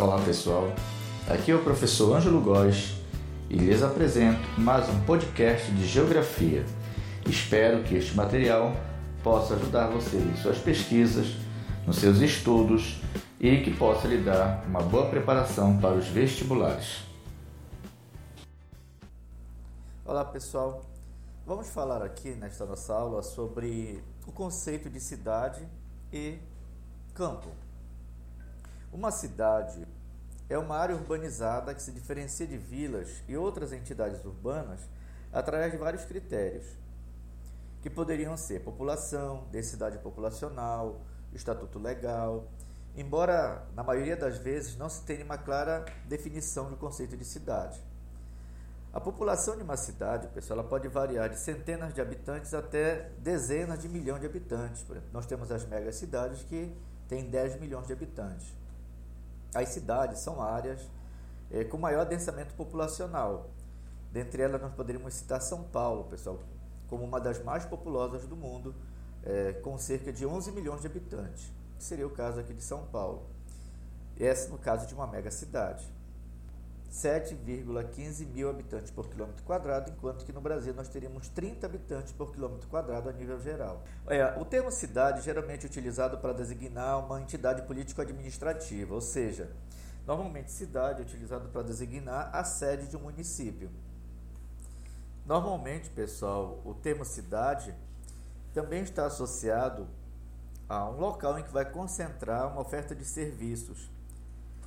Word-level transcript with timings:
Olá 0.00 0.18
pessoal, 0.24 0.64
aqui 1.28 1.50
é 1.50 1.54
o 1.54 1.62
professor 1.62 2.16
Ângelo 2.16 2.40
Góes 2.40 2.94
e 3.50 3.56
lhes 3.56 3.82
apresento 3.82 4.40
mais 4.58 4.88
um 4.88 4.98
podcast 5.04 5.70
de 5.72 5.86
Geografia. 5.86 6.64
Espero 7.26 7.84
que 7.84 7.96
este 7.96 8.16
material 8.16 8.74
possa 9.22 9.52
ajudar 9.56 9.88
você 9.88 10.16
em 10.16 10.34
suas 10.38 10.56
pesquisas, 10.56 11.26
nos 11.86 11.96
seus 11.96 12.18
estudos 12.20 12.98
e 13.38 13.58
que 13.58 13.76
possa 13.76 14.08
lhe 14.08 14.16
dar 14.16 14.64
uma 14.66 14.80
boa 14.80 15.10
preparação 15.10 15.76
para 15.76 15.96
os 15.96 16.06
vestibulares. 16.06 17.02
Olá 20.02 20.24
pessoal, 20.24 20.80
vamos 21.46 21.68
falar 21.68 22.02
aqui 22.02 22.30
nesta 22.30 22.64
nossa 22.64 22.94
aula 22.94 23.22
sobre 23.22 24.02
o 24.26 24.32
conceito 24.32 24.88
de 24.88 24.98
cidade 24.98 25.68
e 26.10 26.38
campo. 27.12 27.50
Uma 28.92 29.12
cidade 29.12 29.86
é 30.48 30.58
uma 30.58 30.76
área 30.76 30.96
urbanizada 30.96 31.72
que 31.72 31.82
se 31.82 31.92
diferencia 31.92 32.46
de 32.46 32.58
vilas 32.58 33.22
e 33.28 33.36
outras 33.36 33.72
entidades 33.72 34.24
urbanas 34.24 34.80
através 35.32 35.70
de 35.70 35.78
vários 35.78 36.04
critérios, 36.04 36.66
que 37.82 37.88
poderiam 37.88 38.36
ser 38.36 38.60
população, 38.64 39.46
densidade 39.52 39.98
populacional, 39.98 41.00
estatuto 41.32 41.78
legal, 41.78 42.48
embora 42.96 43.64
na 43.76 43.84
maioria 43.84 44.16
das 44.16 44.38
vezes 44.38 44.76
não 44.76 44.88
se 44.88 45.02
tenha 45.02 45.24
uma 45.24 45.38
clara 45.38 45.84
definição 46.06 46.68
do 46.68 46.76
conceito 46.76 47.16
de 47.16 47.24
cidade. 47.24 47.80
A 48.92 48.98
população 48.98 49.56
de 49.56 49.62
uma 49.62 49.76
cidade, 49.76 50.26
pessoal, 50.34 50.58
ela 50.58 50.68
pode 50.68 50.88
variar 50.88 51.28
de 51.28 51.38
centenas 51.38 51.94
de 51.94 52.00
habitantes 52.00 52.52
até 52.52 53.12
dezenas 53.18 53.78
de 53.78 53.88
milhões 53.88 54.20
de 54.20 54.26
habitantes. 54.26 54.84
Nós 55.12 55.26
temos 55.26 55.52
as 55.52 55.64
megacidades 55.64 56.42
que 56.42 56.76
têm 57.06 57.30
10 57.30 57.60
milhões 57.60 57.86
de 57.86 57.92
habitantes. 57.92 58.52
As 59.54 59.68
cidades 59.70 60.20
são 60.20 60.42
áreas 60.42 60.80
é, 61.50 61.64
com 61.64 61.76
maior 61.76 62.04
densamento 62.06 62.54
populacional. 62.54 63.50
Dentre 64.12 64.42
elas, 64.42 64.60
nós 64.60 64.72
poderíamos 64.74 65.14
citar 65.14 65.40
São 65.40 65.64
Paulo, 65.64 66.04
pessoal, 66.04 66.38
como 66.88 67.04
uma 67.04 67.20
das 67.20 67.42
mais 67.42 67.64
populosas 67.64 68.26
do 68.26 68.36
mundo, 68.36 68.74
é, 69.22 69.52
com 69.54 69.76
cerca 69.78 70.12
de 70.12 70.26
11 70.26 70.52
milhões 70.52 70.80
de 70.80 70.86
habitantes, 70.86 71.50
seria 71.78 72.06
o 72.06 72.10
caso 72.10 72.40
aqui 72.40 72.52
de 72.52 72.62
São 72.62 72.86
Paulo. 72.86 73.22
Esse 74.16 74.48
no 74.50 74.58
caso 74.58 74.86
de 74.86 74.94
uma 74.94 75.06
mega 75.06 75.30
cidade. 75.30 75.84
7,15 76.90 78.26
mil 78.26 78.50
habitantes 78.50 78.90
por 78.90 79.08
quilômetro 79.08 79.44
quadrado, 79.44 79.90
enquanto 79.90 80.24
que 80.24 80.32
no 80.32 80.40
Brasil 80.40 80.74
nós 80.74 80.88
teríamos 80.88 81.28
30 81.28 81.64
habitantes 81.64 82.12
por 82.12 82.32
quilômetro 82.32 82.68
quadrado 82.68 83.08
a 83.08 83.12
nível 83.12 83.38
geral. 83.38 83.84
É, 84.08 84.36
o 84.38 84.44
termo 84.44 84.72
cidade 84.72 85.22
geralmente 85.22 85.64
é 85.64 85.68
utilizado 85.68 86.18
para 86.18 86.32
designar 86.32 86.98
uma 86.98 87.20
entidade 87.20 87.62
político-administrativa, 87.62 88.92
ou 88.92 89.00
seja, 89.00 89.52
normalmente 90.04 90.50
cidade 90.50 91.00
é 91.00 91.02
utilizado 91.02 91.48
para 91.50 91.62
designar 91.62 92.34
a 92.34 92.42
sede 92.42 92.88
de 92.88 92.96
um 92.96 93.00
município. 93.00 93.70
Normalmente, 95.24 95.88
pessoal, 95.90 96.60
o 96.64 96.74
termo 96.74 97.04
cidade 97.04 97.72
também 98.52 98.82
está 98.82 99.06
associado 99.06 99.86
a 100.68 100.88
um 100.90 100.98
local 100.98 101.38
em 101.38 101.44
que 101.44 101.52
vai 101.52 101.64
concentrar 101.64 102.50
uma 102.50 102.60
oferta 102.60 102.96
de 102.96 103.04
serviços 103.04 103.88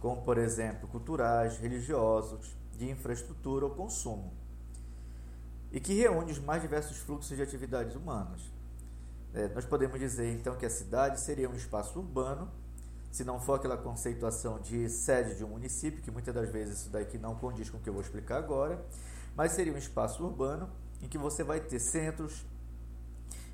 como 0.00 0.22
por 0.22 0.38
exemplo 0.38 0.88
culturais, 0.88 1.58
religiosos, 1.58 2.54
de 2.76 2.90
infraestrutura 2.90 3.64
ou 3.64 3.70
consumo, 3.72 4.32
e 5.72 5.80
que 5.80 5.94
reúne 5.94 6.32
os 6.32 6.38
mais 6.38 6.62
diversos 6.62 6.98
fluxos 6.98 7.36
de 7.36 7.42
atividades 7.42 7.94
humanas. 7.96 8.40
É, 9.34 9.48
nós 9.48 9.64
podemos 9.64 9.98
dizer 9.98 10.32
então 10.32 10.56
que 10.56 10.64
a 10.64 10.70
cidade 10.70 11.20
seria 11.20 11.48
um 11.48 11.54
espaço 11.54 11.98
urbano, 11.98 12.50
se 13.10 13.24
não 13.24 13.40
for 13.40 13.54
aquela 13.54 13.76
conceituação 13.76 14.58
de 14.60 14.88
sede 14.88 15.36
de 15.36 15.44
um 15.44 15.48
município, 15.48 16.02
que 16.02 16.10
muitas 16.10 16.34
das 16.34 16.50
vezes 16.50 16.80
isso 16.80 16.90
daqui 16.90 17.18
não 17.18 17.34
condiz 17.34 17.70
com 17.70 17.78
o 17.78 17.80
que 17.80 17.88
eu 17.88 17.92
vou 17.92 18.02
explicar 18.02 18.38
agora, 18.38 18.84
mas 19.34 19.52
seria 19.52 19.72
um 19.72 19.78
espaço 19.78 20.24
urbano 20.24 20.68
em 21.02 21.08
que 21.08 21.18
você 21.18 21.42
vai 21.42 21.60
ter 21.60 21.78
centros 21.78 22.44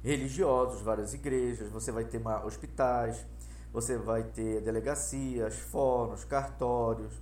religiosos, 0.02 0.80
várias 0.82 1.14
igrejas, 1.14 1.68
você 1.70 1.92
vai 1.92 2.04
ter 2.04 2.20
hospitais, 2.44 3.24
você 3.72 3.96
vai 3.96 4.24
ter 4.24 4.60
delegacias, 4.60 5.56
fóruns, 5.56 6.24
cartórios, 6.24 7.12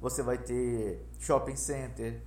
você 0.00 0.22
vai 0.22 0.38
ter 0.38 1.06
shopping 1.20 1.56
center. 1.56 2.20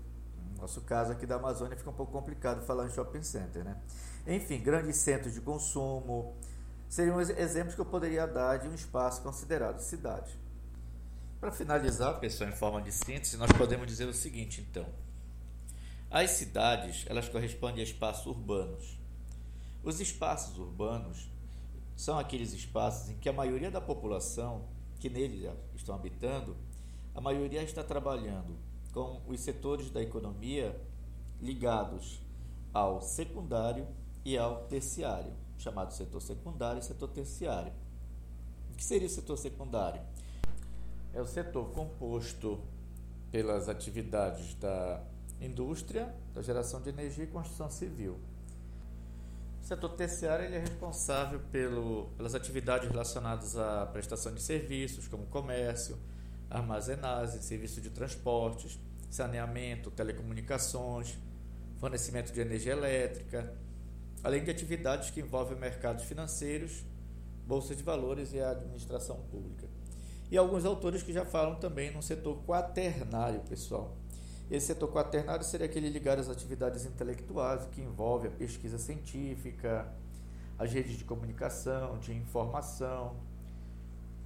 No 0.54 0.62
nosso 0.62 0.82
caso 0.82 1.12
aqui 1.12 1.26
da 1.26 1.36
Amazônia 1.36 1.78
fica 1.78 1.90
um 1.90 1.94
pouco 1.94 2.12
complicado 2.12 2.66
falar 2.66 2.88
em 2.88 2.90
shopping 2.90 3.24
center, 3.24 3.64
né? 3.64 3.78
Enfim, 4.26 4.60
grandes 4.62 4.98
centros 4.98 5.34
de 5.34 5.42
consumo. 5.42 6.36
Seriam 6.88 7.20
exemplos 7.22 7.76
que 7.76 7.82
eu 7.82 7.86
poderia 7.86 8.26
dar 8.26 8.58
de 8.58 8.68
um 8.68 8.74
espaço 8.74 9.22
considerado 9.22 9.80
cidade. 9.80 10.38
Para 11.40 11.52
finalizar, 11.52 12.20
pessoal, 12.20 12.50
em 12.50 12.54
forma 12.54 12.82
de 12.82 12.92
síntese, 12.92 13.38
nós 13.38 13.52
podemos 13.52 13.88
dizer 13.88 14.06
o 14.06 14.14
seguinte, 14.14 14.66
então. 14.70 14.86
As 16.12 16.32
cidades, 16.32 17.06
elas 17.08 17.30
correspondem 17.30 17.82
a 17.82 17.84
espaços 17.84 18.26
urbanos. 18.26 19.00
Os 19.84 20.02
espaços 20.02 20.58
urbanos 20.58 21.30
são 22.00 22.18
aqueles 22.18 22.54
espaços 22.54 23.10
em 23.10 23.18
que 23.18 23.28
a 23.28 23.34
maioria 23.34 23.70
da 23.70 23.82
população 23.82 24.64
que 25.02 25.10
neles 25.10 25.52
estão 25.76 25.94
habitando, 25.94 26.56
a 27.14 27.20
maioria 27.20 27.62
está 27.62 27.84
trabalhando 27.84 28.56
com 28.94 29.22
os 29.28 29.42
setores 29.42 29.92
da 29.92 30.02
economia 30.02 30.80
ligados 31.42 32.22
ao 32.74 33.02
secundário 33.02 33.86
e 34.24 34.38
ao 34.38 34.64
terciário, 34.68 35.34
chamado 35.58 35.92
setor 35.92 36.22
secundário 36.22 36.80
e 36.80 36.86
setor 36.86 37.10
terciário. 37.10 37.74
O 38.72 38.78
que 38.78 38.84
seria 38.86 39.08
o 39.08 39.12
setor 39.12 39.38
secundário? 39.38 40.02
É 41.14 41.20
o 41.20 41.28
setor 41.28 41.70
composto 41.72 42.62
pelas 43.30 43.68
atividades 43.68 44.54
da 44.54 45.04
indústria, 45.42 46.16
da 46.34 46.42
geração 46.42 46.82
de 46.82 46.88
energia 46.88 47.26
e 47.26 47.28
construção 47.28 47.70
civil. 47.70 48.18
O 49.62 49.66
setor 49.70 49.90
terciário 49.90 50.46
ele 50.46 50.56
é 50.56 50.60
responsável 50.60 51.40
pelo, 51.52 52.10
pelas 52.18 52.34
atividades 52.34 52.90
relacionadas 52.90 53.56
à 53.56 53.86
prestação 53.86 54.34
de 54.34 54.42
serviços, 54.42 55.08
como 55.08 55.26
comércio, 55.28 55.98
armazenagem, 56.50 57.42
serviço 57.42 57.80
de 57.80 57.90
transportes, 57.90 58.80
saneamento, 59.10 59.92
telecomunicações, 59.92 61.18
fornecimento 61.80 62.32
de 62.34 62.42
energia 62.42 62.74
elétrica, 62.74 63.54
além 64.24 64.44
de 64.44 64.52
atividades 64.52 65.10
que 65.12 65.22
envolvem 65.22 65.58
mercados 65.58 66.04
financeiros, 66.04 66.84
bolsas 67.46 67.78
de 67.78 67.84
valores 67.84 68.34
e 68.34 68.40
a 68.40 68.52
administração 68.52 69.18
pública. 69.32 69.68
E 70.32 70.38
alguns 70.38 70.66
autores 70.66 71.02
que 71.02 71.12
já 71.12 71.26
falam 71.26 71.56
também 71.56 71.92
no 71.92 72.04
setor 72.04 72.44
quaternário, 72.46 73.40
pessoal. 73.42 73.98
Esse 74.50 74.68
setor 74.68 74.92
quaternário 74.92 75.46
seria 75.46 75.68
aquele 75.68 75.90
ligado 75.90 76.20
às 76.20 76.30
atividades 76.30 76.84
intelectuais, 76.86 77.68
que 77.72 77.82
envolve 77.82 78.28
a 78.28 78.32
pesquisa 78.32 78.80
científica, 78.80 79.88
as 80.58 80.74
redes 80.74 80.98
de 80.98 81.04
comunicação, 81.04 82.00
de 82.00 82.14
informação. 82.14 83.16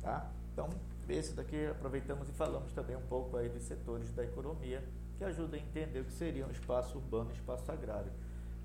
Tá? 0.01 0.29
Então, 0.53 0.69
esse 1.09 1.33
daqui 1.33 1.65
aproveitamos 1.67 2.29
e 2.29 2.31
falamos 2.31 2.71
também 2.71 2.95
um 2.95 3.01
pouco 3.01 3.35
aí 3.35 3.49
dos 3.49 3.63
setores 3.63 4.11
da 4.13 4.23
economia, 4.23 4.81
que 5.17 5.25
ajuda 5.25 5.57
a 5.57 5.59
entender 5.59 5.99
o 5.99 6.05
que 6.05 6.13
seria 6.13 6.47
um 6.47 6.51
espaço 6.51 6.97
urbano 6.97 7.29
e 7.31 7.33
espaço 7.33 7.69
agrário. 7.69 8.11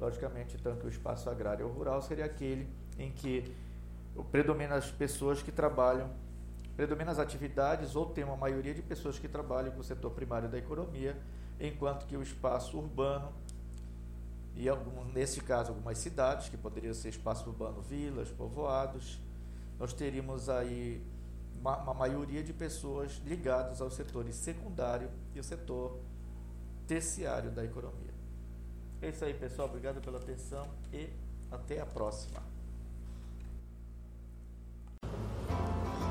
Logicamente, 0.00 0.56
tanto 0.58 0.86
o 0.86 0.88
espaço 0.88 1.28
agrário 1.28 1.66
ou 1.66 1.72
rural 1.72 2.00
seria 2.00 2.24
aquele 2.24 2.68
em 2.96 3.10
que 3.10 3.52
predomina 4.30 4.76
as 4.76 4.90
pessoas 4.92 5.42
que 5.42 5.50
trabalham, 5.50 6.08
predomina 6.78 7.10
as 7.10 7.18
atividades 7.18 7.96
ou 7.96 8.06
tem 8.06 8.22
uma 8.22 8.36
maioria 8.36 8.72
de 8.72 8.80
pessoas 8.80 9.18
que 9.18 9.26
trabalham 9.26 9.72
com 9.72 9.80
o 9.80 9.82
setor 9.82 10.12
primário 10.12 10.48
da 10.48 10.56
economia, 10.56 11.20
enquanto 11.58 12.06
que 12.06 12.16
o 12.16 12.22
espaço 12.22 12.78
urbano, 12.78 13.32
e 14.54 14.68
algum, 14.68 15.04
nesse 15.06 15.40
caso 15.40 15.70
algumas 15.70 15.98
cidades, 15.98 16.48
que 16.48 16.56
poderia 16.56 16.94
ser 16.94 17.08
espaço 17.08 17.50
urbano, 17.50 17.82
vilas, 17.82 18.30
povoados, 18.30 19.18
nós 19.76 19.92
teríamos 19.92 20.48
aí 20.48 21.04
uma, 21.60 21.78
uma 21.78 21.94
maioria 21.94 22.44
de 22.44 22.52
pessoas 22.52 23.20
ligadas 23.24 23.80
aos 23.80 23.94
setores 23.94 24.36
secundário 24.36 25.10
e 25.34 25.40
o 25.40 25.42
setor 25.42 25.98
terciário 26.86 27.50
da 27.50 27.64
economia. 27.64 28.14
É 29.02 29.08
isso 29.08 29.24
aí, 29.24 29.34
pessoal. 29.34 29.66
Obrigado 29.66 30.00
pela 30.00 30.18
atenção 30.18 30.68
e 30.92 31.10
até 31.50 31.80
a 31.80 31.86
próxima. 31.86 32.40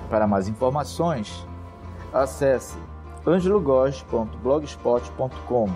Para 0.10 0.28
mais 0.28 0.48
informações, 0.48 1.46
acesse 2.14 2.78
angelogos.blogspot.com. 3.26 5.70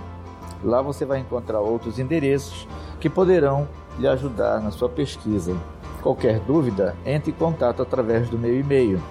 Lá 0.63 0.80
você 0.81 1.04
vai 1.06 1.19
encontrar 1.19 1.60
outros 1.60 2.00
endereços 2.00 2.66
que 3.00 3.10
poderão 3.10 3.68
lhe 4.00 4.07
ajudar 4.07 4.62
na 4.62 4.72
sua 4.72 4.88
pesquisa. 4.88 5.54
Qualquer 6.01 6.39
dúvida, 6.39 6.95
entre 7.06 7.31
em 7.31 7.33
contato 7.33 7.81
através 7.81 8.30
do 8.30 8.38
meu 8.38 8.57
e-mail 8.60 9.01